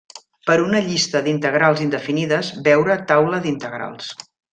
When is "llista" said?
0.85-1.19